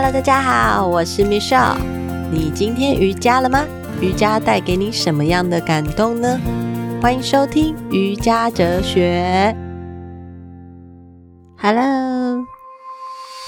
[0.00, 1.76] Hello，大家好，我是 Michelle。
[2.30, 3.64] 你今天瑜伽了吗？
[4.00, 6.38] 瑜伽带给你什么样的感动呢？
[7.02, 9.52] 欢迎收听瑜伽哲学。
[11.60, 12.44] Hello，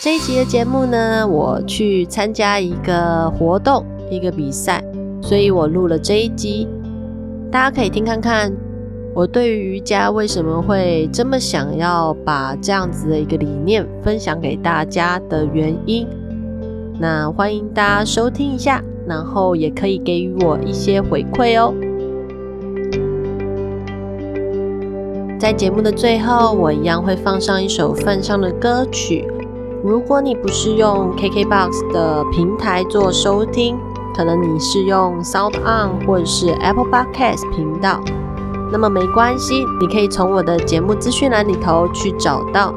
[0.00, 4.82] 这一集的节目呢，我去参加一个活动，一个比赛，
[5.20, 6.66] 所以我录了这一集，
[7.52, 8.50] 大家可以听看看。
[9.14, 16.06] 我对于瑜伽为什么会这么想要把这样子的一个理念分享给大家的原因，
[17.00, 21.72] 那欢迎大家收听一下，然后也可以给予我一些回馈哦。
[25.38, 29.24] 在节目的最后，我一样会放上一首奉上的歌曲。
[29.84, 33.76] 如果你不是用 KKBOX 的平台做收听，
[34.16, 38.00] 可能你是用 Sound On 或者是 Apple Podcast 频道。
[38.72, 42.74] 那么没关系，你可以从我的节目资讯栏里头去找到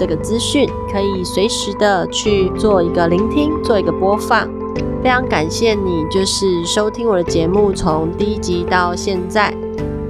[0.00, 4.48] 这个资讯，可以随时的去做一个聆听，做一个播放。
[5.02, 9.54] 非常感谢你，就是收听我的节目从第一集到现在。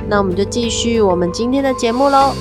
[0.09, 2.33] 那我们就继续我们今天的节目喽。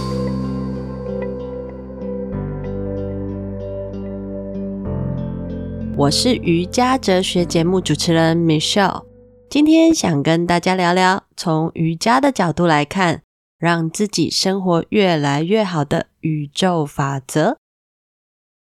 [5.97, 9.01] 我是瑜伽哲学节目主持人 Michelle。
[9.49, 13.23] 今天想跟大家聊聊，从瑜伽的角度来看，
[13.59, 17.57] 让自己生活越来越好的宇宙法则。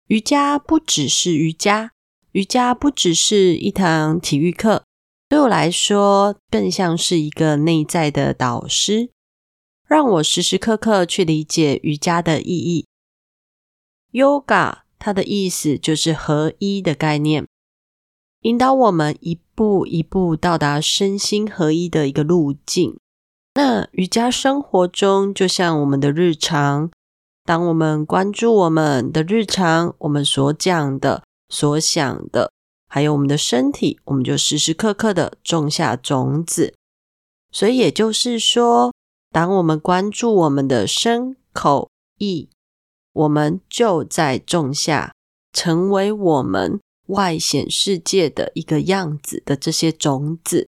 [0.07, 1.91] 瑜伽不只是瑜伽，
[2.33, 4.85] 瑜伽不只是一堂体育课，
[5.29, 9.11] 对我来说，更像是一个内在的导师，
[9.87, 12.87] 让我时时刻刻去理解瑜伽的意义。
[14.13, 17.47] Yoga，它的意思就是合一的概念。
[18.43, 22.97] 引导我们一步一步到达身心合一的一个路径。
[23.57, 26.91] 那瑜伽生活中就像我们的日常，
[27.43, 32.53] 当我们关注我们的日常，我们所讲的、所想的，
[32.87, 36.75] 还有我们的身体，我们就时时刻刻的种下种子。
[37.51, 38.93] 所以也就是说，
[39.31, 42.51] 当我们关注我们的身、口、意，
[43.15, 45.15] 我们就在种下，
[45.55, 46.79] 成为我们。
[47.07, 50.67] 外显世界的一个样子的这些种子，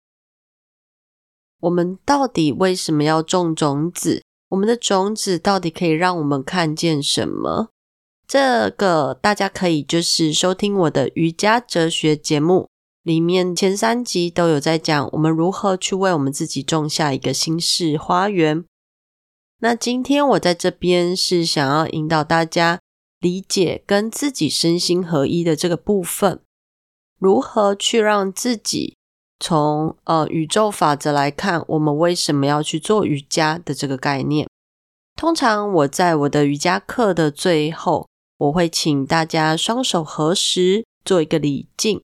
[1.62, 4.24] 我们到底为什么要种种子？
[4.50, 7.70] 我们的种子到底可以让我们看见什么？
[8.28, 12.68] 这个大家可以就是收听我的瑜伽哲学节目，
[13.04, 18.64] 里面前三集都有在讲我们如何去为我们自己种下一个心式花园。
[19.60, 22.80] 那今天我在这边是想要引导大家。
[23.20, 26.40] 理解跟自己身心合一的这个部分，
[27.18, 28.96] 如何去让自己
[29.40, 34.48] 从呃宇宙法则来看，我们为什么要去做瑜伽的这个概念？
[35.16, 42.02] 通常我在我的瑜伽课的最后，我会请大家双手合十，做一个礼敬，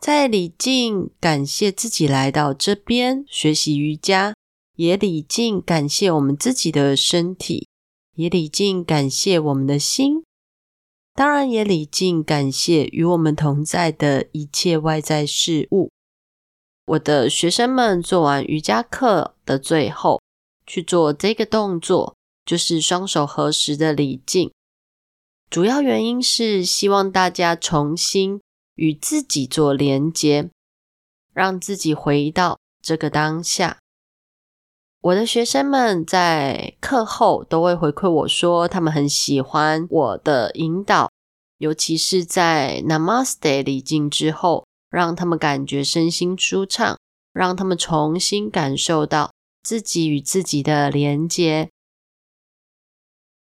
[0.00, 4.34] 在礼敬感谢自己来到这边学习瑜伽，
[4.76, 7.68] 也礼敬感谢我们自己的身体。
[8.16, 10.24] 也礼敬感谢我们的心，
[11.14, 15.90] 当然也礼敬感谢与我们同在的一切外在事物。
[16.90, 20.20] 我的学生们做完瑜伽课的最后，
[20.66, 24.50] 去做这个动作，就是双手合十的礼敬。
[25.48, 28.40] 主要原因是希望大家重新
[28.74, 30.50] 与自己做连接，
[31.32, 33.78] 让自己回到这个当下。
[35.02, 41.08] 我的学生们在课后都会回馈我说，他们很喜欢我的引导，
[41.58, 46.98] 尤其是在 Namaste 礼敬之后，让他们感觉身心舒畅，
[47.32, 51.70] 让他们重新感受到自己与自己的连接。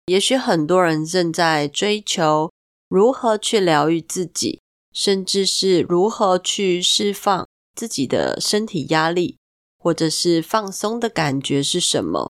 [0.06, 2.52] 也许很多人正在追求
[2.88, 4.62] 如何去疗愈自己，
[4.94, 9.38] 甚至是如何去释放自己的身体压力。
[9.84, 12.30] 或者是放松的感觉是什么？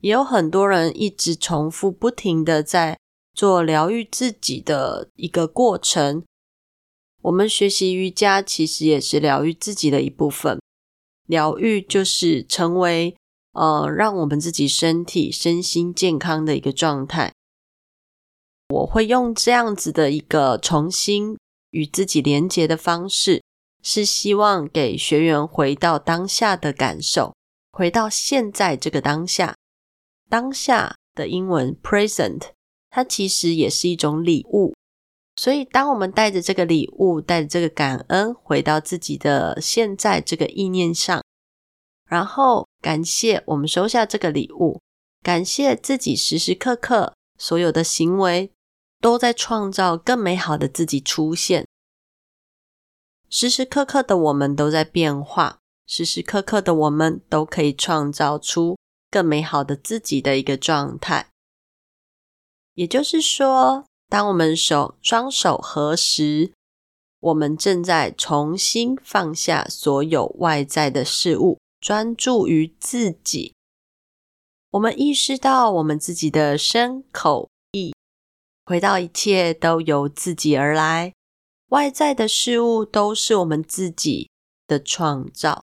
[0.00, 2.98] 也有很多人一直重复不停的在
[3.32, 6.24] 做疗愈自己的一个过程。
[7.22, 10.60] 我们学习瑜伽其实也是疗愈自己的一部分。
[11.26, 13.16] 疗愈就是成为
[13.52, 17.32] 呃，让我们自己身体身心健康的一个状态。
[18.68, 21.36] 我会用这样子的一个重新
[21.70, 23.42] 与自己连接的方式。
[23.84, 27.34] 是希望给学员回到当下的感受，
[27.72, 29.56] 回到现在这个当下。
[30.30, 32.50] 当下的英文 present，
[32.90, 34.72] 它其实也是一种礼物。
[35.36, 41.22] 所以，当我们带着这个礼物，带着这个感恩，回到自己的现在这个意念上，
[42.06, 44.80] 然后感谢我们收下这个礼物，
[45.22, 48.52] 感谢自己时时刻刻所有的行为，
[49.00, 51.66] 都在创造更美好的自己出现。
[53.30, 58.76] 时时刻刻的我们都在变化，时时刻刻的我们都可以创造出
[59.10, 61.30] 更美好的自己的一个状态。
[62.74, 66.52] 也就是说，当我们手双手合十，
[67.18, 73.54] 我们正在重新放下所有外在的事物，专注于自己。
[74.72, 77.94] 我们意识到我们自己的身口意，
[78.66, 81.14] 回到一切都由自己而来，
[81.68, 84.28] 外在的事物都是我们自己
[84.66, 85.62] 的创造。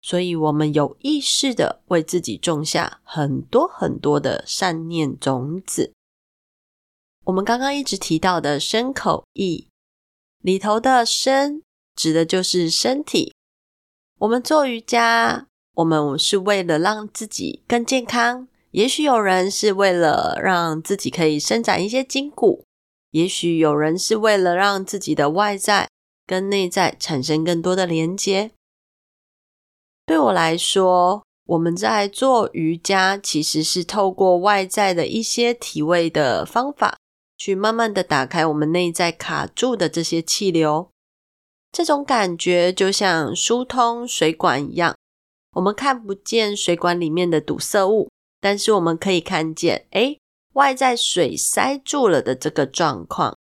[0.00, 5.92] 所以，我们有意识地为自己种下很多很多的善念种子。
[7.32, 9.66] 我们刚刚一直提到的身口意
[10.42, 11.62] 里头的身，
[11.96, 13.34] 指的就是身体。
[14.18, 15.46] 我们做瑜伽，
[15.76, 18.48] 我们是为了让自己更健康。
[18.72, 22.66] 也许有人是为了让自己可以伸展一些筋骨，
[23.12, 25.88] 也许有人是为了让自己的外在
[26.26, 28.50] 跟内在产生更多的连接。
[30.04, 36.98] 对我来说，我们在做瑜伽，其实是透过外在的一些体位的方法。
[37.44, 40.92] 去慢慢的打开我们内在卡住的这些气流，
[41.72, 44.94] 这种感觉就像疏通水管一样。
[45.56, 48.08] 我们看不见水管里面的堵塞物，
[48.40, 50.20] 但是我们可以看见，诶，
[50.52, 53.36] 外在水塞住了的这个状况。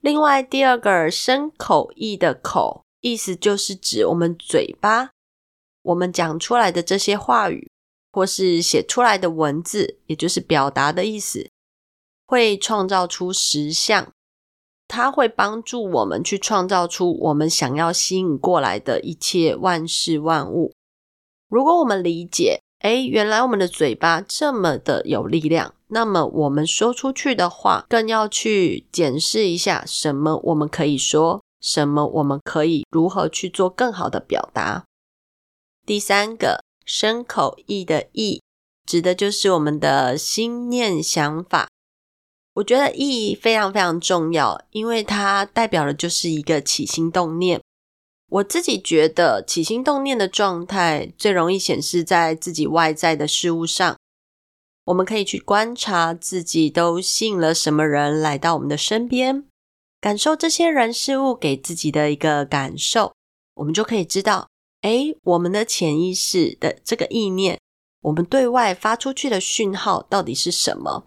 [0.00, 5.10] 另外，第二个深口意的口，意思就是指我们嘴巴，
[5.82, 7.70] 我们讲出来的这些话语，
[8.10, 11.48] 或是写出来的文字，也就是表达的意思。
[12.32, 14.10] 会创造出实相，
[14.88, 20.72] 它会帮助我们去创造出我们想要吸引过来的一切万事万物。
[21.50, 34.86] 如果我们理解，诶，原来我们的嘴巴这么的有力量，那么我们说出去的话，更要去检视一下，什么我们可以说，什么我们可以如何去做更好的表达。
[35.84, 38.40] 第三个，身口意的意，
[38.86, 41.68] 指的就是我们的心念想法。
[42.54, 47.60] 我觉得意非常非常重要，因为它代表的就是一个起心动念。
[48.28, 53.96] 我自己觉得起心动念的状态最容易显示在自己外在的事物上。
[54.84, 59.44] 我们可以去观察自己都吸引了什么人来到我们的身边，
[60.00, 63.14] 感受这些人事物给自己的一个感受，
[63.54, 64.48] 我们就可以知道，
[64.80, 67.60] 诶，我们的潜意识的这个意念，
[68.00, 71.04] 我们对外发出去的讯号到底是什么？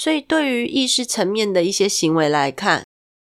[0.00, 2.82] 所以，对于意识层面的一些行为来看，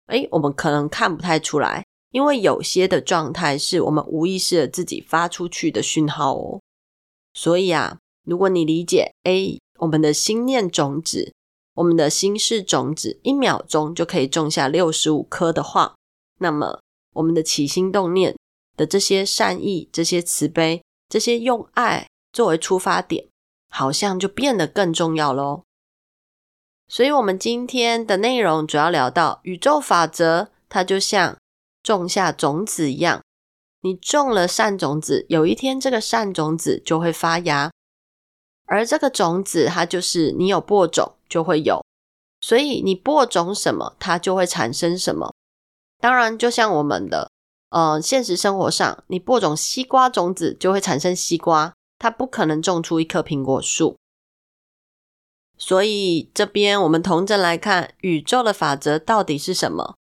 [0.09, 6.61] 诶，我们可能看不太出来，因为有些的状态是我们无意识的自己发出去的讯号哦。
[7.35, 11.33] 所以啊，如果你理解，诶，我们的心念种子，
[11.75, 15.95] 我们的心事种子，一秒钟就可以种下六十五颗的话，
[16.41, 16.81] 那么
[17.15, 18.35] 我们的起心动念
[18.77, 23.29] 的这些善意、这些慈悲、这些用爱作为出发点，
[23.71, 25.63] 好像就变得更重要喽。
[26.89, 31.37] 所以，我们今天的内容主要聊到宇宙法则，它就像
[31.83, 33.21] 种下种子一样。
[33.83, 37.71] 你种了善种子，有一天这个善种子就会发芽，
[38.67, 41.85] 而这个种子它就是你有播种就会有，
[42.41, 45.33] 所以你播种什么，它就会产生什么。
[45.99, 47.31] 当然，就像我们的
[47.71, 53.97] 呃现实生活上，你播种西瓜种子就会产生西瓜，它不可能种出一棵苹果树。
[55.59, 59.97] 所以这边我们统整来看，宇宙的法则到底是什么？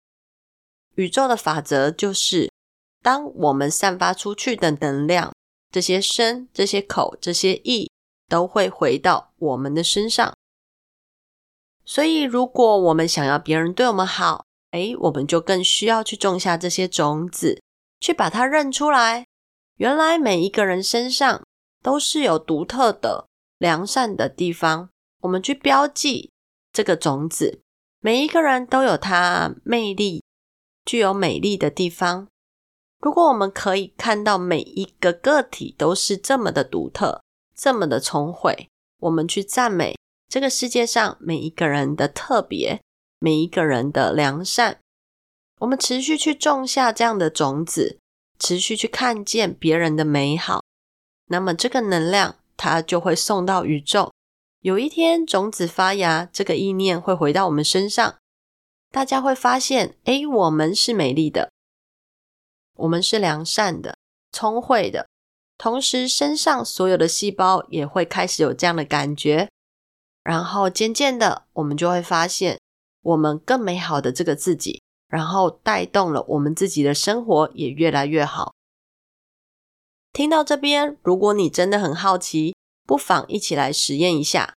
[0.96, 2.52] 宇宙的法则就是，
[3.02, 5.34] 当我们散发出去的能量，
[5.72, 7.90] 这些身、这些口、这些意，
[8.28, 10.34] 都会回到我们的身上。
[11.86, 17.62] 所以，如果我们想要别人对我们好，哎，我们就更需要去种下这些种子，
[18.00, 19.26] 去把它认出来。
[19.78, 21.44] 原来每一个人身上
[21.82, 24.90] 都是有独特的良善的地方。
[25.24, 26.32] 我们去标记
[26.72, 27.62] 这个种子，
[28.02, 30.24] 每一个人都有他魅力、
[30.86, 32.28] 具有美丽的地方。
[33.00, 37.22] 如果我们可以看到每一个个体都是这么的独特、
[37.56, 42.82] 这么的聪慧，我们去赞美这个世界上每一个人的特别、
[43.20, 44.80] 每一个人的良善，
[45.60, 48.00] 我们持续去种下这样的种子，
[48.40, 50.62] 持续去看见别人的美好，
[51.28, 54.13] 那么这个能量它就会送到宇宙。
[54.64, 58.16] 有一天，种子发芽，这个意念会回到我们身上，
[58.92, 61.52] 大家会发现，诶，我们是美丽的，
[62.78, 63.98] 我们是良善的、
[64.32, 65.10] 聪慧的，
[65.58, 69.50] 同时身上所有的细胞也会开始有这样的感觉。
[70.24, 72.58] 然后渐渐的，我们就会发现
[73.02, 78.54] 我们更美好的这个自己，然后带动了我们自己的生活也越来越好。
[80.14, 84.54] 听到这边，如果你真的很好奇，不妨一起来实验一下。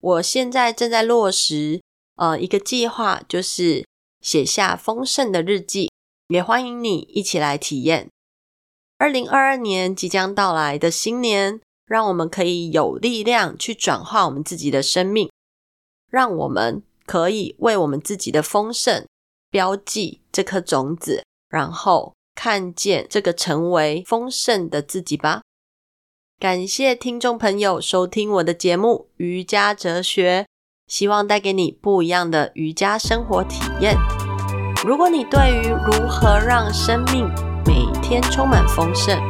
[0.00, 1.82] 我现在正在落实，
[2.16, 3.86] 呃，一个计划，就是
[4.20, 5.90] 写下丰盛的日记，
[6.28, 8.08] 也欢迎你一起来体验。
[8.96, 15.30] 二零二二年即将到来的新年，让我们可以有力量去转化我们自己的生命，
[16.10, 19.06] 让我们可以为我们自己的丰盛
[19.50, 25.42] 标记这颗种子，然后看见这个成为丰盛的自己吧。
[26.40, 30.44] 感谢听众朋友收听我的节目《瑜伽哲学》，
[30.86, 33.94] 希望带给你不一样的瑜伽生活体验。
[34.82, 37.28] 如果你对于如何让生命
[37.66, 39.20] 每天充满丰盛，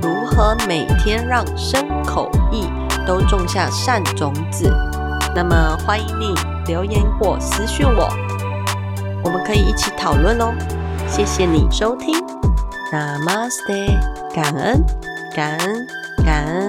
[0.00, 2.68] 如何每天让身口意
[3.04, 4.72] 都种下善种子？
[5.34, 6.32] 那么欢迎你
[6.68, 8.08] 留言或私讯我，
[9.24, 10.54] 我们可以一起讨论哦。
[11.08, 12.14] 谢谢你收听
[12.92, 14.84] ，Namaste，感恩，
[15.34, 15.88] 感恩，
[16.26, 16.65] 感恩。